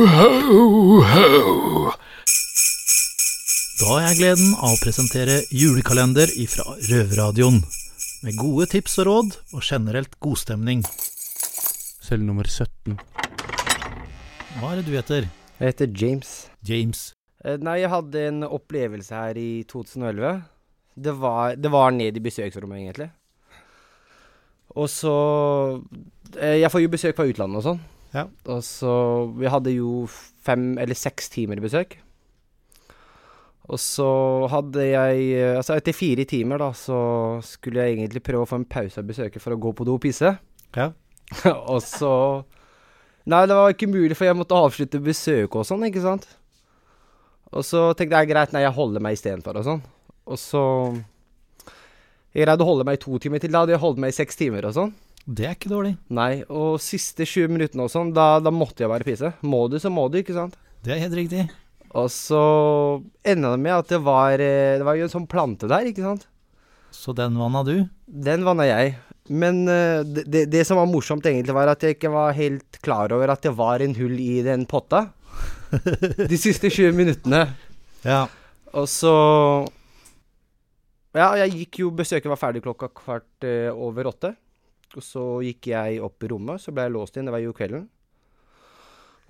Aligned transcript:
Ho, 0.00 1.02
ho. 1.04 1.90
Da 3.76 3.88
har 3.90 4.06
jeg 4.06 4.16
gleden 4.20 4.54
av 4.56 4.72
å 4.72 4.78
presentere 4.80 5.42
julekalender 5.52 6.30
ifra 6.40 6.64
Røverradioen. 6.88 7.58
Med 8.24 8.38
gode 8.40 8.70
tips 8.72 8.96
og 9.02 9.08
råd, 9.10 9.36
og 9.52 9.66
generelt 9.66 10.16
godstemning. 10.24 10.86
Celle 12.00 12.24
nummer 12.24 12.48
17. 12.48 12.96
Hva 14.56 14.72
er 14.72 14.80
det 14.80 14.86
du 14.88 14.96
heter? 14.96 15.28
Jeg 15.60 15.74
heter 15.74 15.92
James. 15.92 16.32
James. 16.64 17.04
Eh, 17.44 17.60
Nei, 17.60 17.82
jeg 17.82 17.92
hadde 17.92 18.24
en 18.30 18.42
opplevelse 18.48 19.12
her 19.26 19.36
i 19.36 19.50
2011. 19.68 20.42
Det 20.96 21.16
var, 21.20 21.60
det 21.60 21.76
var 21.76 21.92
ned 21.92 22.16
i 22.16 22.24
besøksrommet, 22.24 22.86
egentlig. 22.86 23.12
Og 24.80 24.88
så 24.88 25.16
eh, 26.40 26.56
Jeg 26.64 26.72
får 26.72 26.88
jo 26.88 26.96
besøk 26.96 27.20
fra 27.20 27.28
utlandet 27.28 27.60
og 27.60 27.68
sånn. 27.74 27.88
Ja. 28.14 28.26
Og 28.50 28.62
så 28.66 28.92
Vi 29.38 29.50
hadde 29.50 29.74
jo 29.74 30.04
fem 30.42 30.74
eller 30.82 30.98
seks 30.98 31.30
timer 31.30 31.60
besøk. 31.62 31.98
Og 33.70 33.78
så 33.78 34.10
hadde 34.50 34.86
jeg 34.88 35.28
Altså, 35.56 35.76
etter 35.78 35.94
fire 35.94 36.24
timer, 36.26 36.58
da, 36.58 36.72
så 36.74 36.98
skulle 37.46 37.84
jeg 37.84 37.98
egentlig 37.98 38.24
prøve 38.26 38.46
å 38.46 38.50
få 38.50 38.60
en 38.62 38.66
pause 38.66 38.98
av 38.98 39.06
besøket 39.06 39.42
for 39.42 39.54
å 39.54 39.60
gå 39.60 39.74
på 39.76 39.86
do 39.86 39.94
og 39.94 40.02
pisse. 40.02 40.34
Ja. 40.76 40.90
og 41.72 41.78
så 41.86 42.14
Nei, 43.30 43.44
det 43.46 43.54
var 43.54 43.70
ikke 43.70 43.86
mulig, 43.90 44.16
for 44.16 44.26
jeg 44.26 44.34
måtte 44.38 44.56
avslutte 44.56 44.98
besøket 45.04 45.60
og 45.60 45.66
sånn, 45.68 45.84
ikke 45.86 46.02
sant. 46.02 46.24
Og 47.52 47.66
så 47.66 47.90
tenkte 47.98 48.18
jeg 48.18 48.30
greit, 48.30 48.54
nei, 48.54 48.64
jeg 48.64 48.74
holder 48.74 49.02
meg 49.04 49.18
istedenfor 49.18 49.58
og 49.60 49.66
sånn. 49.66 49.82
Og 50.30 50.38
så 50.38 50.62
Jeg 52.30 52.46
greide 52.46 52.62
å 52.62 52.68
holde 52.68 52.86
meg 52.86 52.98
i 52.98 53.02
to 53.02 53.18
timer 53.18 53.42
til. 53.42 53.50
Da 53.50 53.64
hadde 53.64 53.74
jeg 53.74 53.82
holdt 53.82 53.98
meg 54.02 54.12
i 54.12 54.16
seks 54.16 54.38
timer 54.38 54.68
og 54.68 54.76
sånn. 54.76 54.92
Det 55.30 55.46
er 55.46 55.54
ikke 55.54 55.70
dårlig. 55.70 55.92
Nei, 56.10 56.42
og 56.50 56.80
siste 56.82 57.22
20 57.22 57.52
minuttene 57.54 57.84
og 57.86 57.92
sånn, 57.92 58.10
da, 58.16 58.40
da 58.42 58.50
måtte 58.50 58.82
jeg 58.82 58.90
bare 58.90 59.06
pise. 59.06 59.30
Må 59.46 59.68
du, 59.70 59.78
så 59.78 59.92
må 59.92 60.08
du, 60.10 60.18
ikke 60.18 60.34
sant. 60.34 60.56
Det 60.82 60.96
er 60.96 61.04
helt 61.04 61.14
riktig. 61.14 61.44
Og 61.94 62.08
så 62.10 62.40
enda 63.26 63.52
det 63.54 63.62
med 63.62 63.74
at 63.74 63.88
det 63.90 63.98
var 64.06 64.38
eh, 64.38 64.78
Det 64.78 64.86
var 64.86 64.94
jo 64.94 65.08
en 65.08 65.12
sånn 65.12 65.28
plante 65.30 65.70
der, 65.70 65.86
ikke 65.90 66.02
sant. 66.06 66.26
Så 66.94 67.14
den 67.14 67.38
vanna 67.38 67.62
du? 67.66 67.76
Den 68.10 68.42
vanna 68.46 68.66
jeg. 68.66 68.96
Men 69.30 69.62
eh, 69.70 70.02
det, 70.02 70.26
det, 70.26 70.44
det 70.50 70.64
som 70.66 70.80
var 70.80 70.90
morsomt, 70.90 71.26
egentlig, 71.26 71.54
var 71.54 71.70
at 71.70 71.86
jeg 71.86 71.98
ikke 71.98 72.10
var 72.14 72.34
helt 72.34 72.80
klar 72.82 73.14
over 73.14 73.30
at 73.30 73.46
det 73.46 73.54
var 73.58 73.82
en 73.84 73.94
hull 73.98 74.18
i 74.18 74.42
den 74.46 74.66
potta. 74.70 75.06
De 76.30 76.38
siste 76.40 76.72
20 76.72 76.96
minuttene. 76.98 77.44
Ja. 78.02 78.24
Og 78.74 78.90
så 78.90 79.14
Ja, 81.14 81.34
jeg 81.42 81.52
gikk 81.58 81.80
jo 81.82 81.88
Besøket 81.94 82.30
var 82.30 82.38
ferdig 82.38 82.62
klokka 82.64 82.88
kvart 82.90 83.46
eh, 83.46 83.70
over 83.70 84.10
åtte. 84.10 84.34
Og 84.98 85.04
så 85.06 85.24
gikk 85.46 85.70
jeg 85.70 86.00
opp 86.02 86.24
i 86.26 86.30
rommet, 86.32 86.62
så 86.62 86.74
ble 86.74 86.88
jeg 86.88 86.94
låst 86.96 87.18
inn. 87.18 87.28
Det 87.28 87.34
var 87.34 87.42
jo 87.44 87.54
kvelden. 87.56 87.86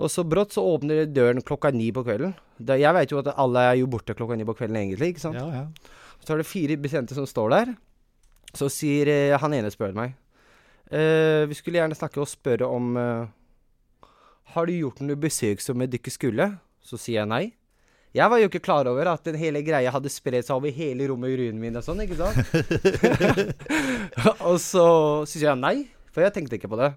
Og 0.00 0.08
så 0.08 0.24
brått 0.24 0.54
så 0.56 0.64
åpner 0.64 1.04
døren 1.12 1.42
klokka 1.44 1.72
ni 1.76 1.90
på 1.92 2.04
kvelden. 2.06 2.32
Da, 2.56 2.78
jeg 2.80 2.96
vet 2.96 3.12
jo 3.12 3.20
at 3.20 3.34
alle 3.36 3.66
er 3.68 3.76
jo 3.82 3.90
borte 3.92 4.16
klokka 4.16 4.38
ni 4.38 4.46
på 4.48 4.56
kvelden, 4.56 4.78
egentlig. 4.80 5.12
ikke 5.12 5.24
sant? 5.26 5.36
Ja, 5.36 5.66
ja. 5.66 5.98
Så 6.24 6.32
er 6.34 6.40
det 6.40 6.48
fire 6.48 6.76
betjenter 6.80 7.16
som 7.18 7.28
står 7.28 7.52
der. 7.52 7.74
Så 8.56 8.70
sier 8.72 9.10
eh, 9.12 9.36
han 9.38 9.54
ene 9.54 9.70
spør 9.70 9.92
meg 9.94 10.16
eh, 10.90 11.46
Vi 11.46 11.54
skulle 11.54 11.78
gjerne 11.78 11.94
snakke 11.94 12.18
og 12.18 12.26
spørre 12.26 12.66
om 12.66 12.96
eh, 12.98 13.28
Har 14.56 14.66
du 14.66 14.72
gjort 14.74 14.98
noe 15.04 15.20
besøk 15.20 15.62
som 15.62 15.78
du 15.78 15.94
ikke 16.00 16.10
skulle? 16.10 16.48
Så 16.82 16.98
sier 16.98 17.20
jeg 17.20 17.30
nei. 17.30 17.44
Jeg 18.16 18.26
var 18.32 18.40
jo 18.42 18.48
ikke 18.50 18.62
klar 18.64 18.88
over 18.90 19.06
at 19.12 19.22
den 19.28 19.36
hele 19.38 19.60
greia 19.62 19.90
hadde 19.94 20.10
spredt 20.10 20.48
seg 20.48 20.56
over 20.56 20.72
hele 20.74 21.06
rommet 21.06 21.30
i 21.30 21.36
urin 21.38 21.60
min 21.62 21.78
og 21.78 21.84
sånn, 21.86 22.00
ikke 22.02 22.18
sant? 22.18 22.38
og 24.48 24.56
så 24.58 24.86
sier 25.30 25.52
jeg 25.52 25.60
nei, 25.60 25.76
for 26.10 26.24
jeg 26.26 26.34
tenkte 26.34 26.58
ikke 26.58 26.70
på 26.72 26.80
det. 26.80 26.90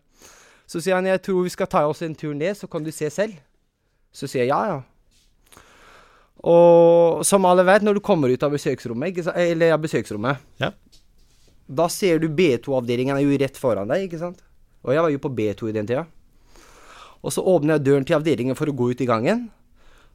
Så 0.65 0.81
sier 0.81 0.97
han 0.97 1.05
jeg 1.05 1.21
tror 1.21 1.45
vi 1.45 1.51
skal 1.53 1.69
ta 1.69 1.83
oss 1.85 2.01
en 2.01 2.15
tur 2.17 2.33
ned, 2.33 2.57
så 2.57 2.65
kan 2.71 2.81
du 2.85 2.89
se 2.95 3.11
selv. 3.13 3.37
Så 4.13 4.25
sier 4.29 4.47
jeg 4.47 4.53
ja, 4.53 4.61
ja. 4.73 5.61
Og 6.43 7.21
som 7.27 7.45
alle 7.47 7.63
vet, 7.67 7.85
når 7.85 7.99
du 7.99 8.03
kommer 8.03 8.33
ut 8.33 8.41
av 8.43 8.51
besøksrommet, 8.51 9.21
eller 9.37 9.69
ja, 9.71 9.77
besøksrommet, 9.79 10.41
Ja. 10.59 10.71
da 11.69 11.85
ser 11.93 12.19
du 12.19 12.27
B2-avdelingen 12.27 13.15
er 13.15 13.23
jo 13.23 13.37
rett 13.39 13.57
foran 13.59 13.87
deg, 13.87 14.09
ikke 14.09 14.19
sant? 14.19 14.41
Og 14.83 14.91
jeg 14.97 15.05
var 15.05 15.13
jo 15.13 15.21
på 15.23 15.31
B2 15.31 15.69
i 15.69 15.75
den 15.77 15.87
tida. 15.87 16.03
Og 17.23 17.31
så 17.31 17.39
åpner 17.47 17.77
jeg 17.77 17.85
døren 17.85 18.03
til 18.09 18.17
avdelingen 18.17 18.57
for 18.59 18.67
å 18.67 18.75
gå 18.75 18.89
ut 18.91 19.01
i 19.05 19.07
gangen. 19.07 19.45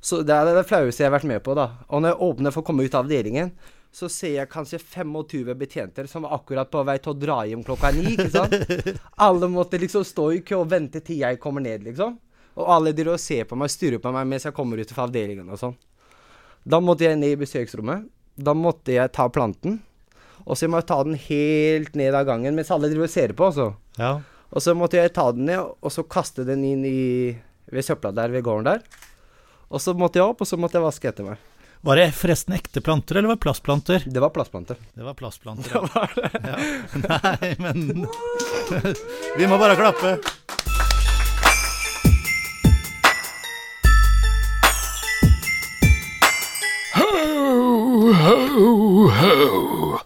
Så 0.00 0.22
det 0.22 0.34
er 0.34 0.52
det 0.54 0.66
flaueste 0.68 1.02
jeg 1.02 1.10
har 1.10 1.16
vært 1.16 1.28
med 1.28 1.42
på, 1.44 1.56
da. 1.58 1.72
Og 1.88 2.02
når 2.02 2.14
jeg 2.14 2.22
åpner 2.28 2.54
for 2.54 2.62
å 2.62 2.68
komme 2.68 2.86
ut 2.86 2.94
av 2.94 3.06
avdelingen, 3.06 3.50
så 3.94 4.08
ser 4.12 4.34
jeg 4.36 4.50
kanskje 4.52 4.78
25 4.78 5.54
betjenter 5.58 6.06
som 6.10 6.26
var 6.26 6.36
akkurat 6.36 6.70
på 6.70 6.84
vei 6.86 6.98
til 7.02 7.14
å 7.14 7.18
dra 7.18 7.38
hjem 7.48 7.64
klokka 7.66 7.90
ni, 7.96 8.12
ikke 8.14 8.30
sant? 8.30 8.54
Alle 9.26 9.48
måtte 9.50 9.80
liksom 9.80 10.04
stå 10.06 10.28
i 10.36 10.42
kø 10.46 10.60
og 10.62 10.70
vente 10.70 11.02
til 11.04 11.22
jeg 11.24 11.40
kommer 11.42 11.64
ned, 11.64 11.86
liksom. 11.88 12.18
Og 12.58 12.70
alle 12.74 12.92
driver 12.92 13.16
og 13.16 13.22
ser 13.22 13.46
på 13.48 13.58
meg, 13.58 13.72
styrer 13.72 14.02
på 14.02 14.12
meg 14.14 14.28
mens 14.28 14.46
jeg 14.46 14.54
kommer 14.54 14.80
ut 14.82 14.92
fra 14.92 15.06
avdelingen 15.08 15.50
og 15.50 15.60
sånn. 15.60 15.76
Da 16.68 16.80
måtte 16.84 17.06
jeg 17.06 17.18
ned 17.18 17.36
i 17.36 17.40
besøksrommet. 17.40 18.08
Da 18.38 18.54
måtte 18.54 18.94
jeg 18.94 19.12
ta 19.14 19.28
planten. 19.32 19.78
Og 20.44 20.58
så 20.58 20.68
må 20.70 20.80
jeg 20.80 20.88
ta 20.90 20.98
den 21.06 21.18
helt 21.18 21.96
ned 21.98 22.16
av 22.16 22.26
gangen 22.28 22.56
mens 22.56 22.70
alle 22.74 22.90
driver 22.90 23.08
og 23.08 23.14
ser 23.14 23.34
på, 23.34 23.50
altså. 23.50 23.72
ja. 23.98 24.18
Og 24.48 24.64
så 24.64 24.72
måtte 24.72 24.96
jeg 24.96 25.12
ta 25.12 25.26
den 25.36 25.44
ned, 25.44 25.60
og 25.60 25.92
så 25.92 26.06
kaste 26.08 26.44
den 26.48 26.62
inn 26.64 26.84
i 26.88 27.00
ved 27.68 27.84
søpla 27.84 28.14
der 28.16 28.32
ved 28.32 28.46
gården 28.46 28.64
der. 28.70 29.07
Og 29.68 29.82
så 29.84 29.92
måtte 29.96 30.20
jeg 30.20 30.28
opp, 30.30 30.40
og 30.44 30.48
så 30.48 30.56
måtte 30.60 30.78
jeg 30.78 30.86
vaske 30.86 31.10
etter 31.10 31.26
meg. 31.28 31.46
Var 31.86 32.00
det 32.00 32.06
forresten 32.18 32.56
ekte 32.56 32.80
planter, 32.82 33.20
eller 33.20 33.30
var 33.30 33.38
det 33.38 33.44
plastplanter? 33.44 34.06
Det 34.08 34.22
var 34.22 34.32
plastplanter. 34.34 34.80
Det 34.96 35.04
var 35.06 35.14
plastplanter. 35.18 35.70
Ja. 35.78 35.80
Det 35.84 35.94
var 35.94 36.08
Ja. 36.42 36.56
Nei, 37.04 37.54
men 37.62 38.06
Vi 39.38 39.46
må 39.46 39.60
bare 39.60 39.76
klappe. 39.78 40.16
Ho, 46.94 48.12
ho, 48.12 49.08
ho. 49.08 49.98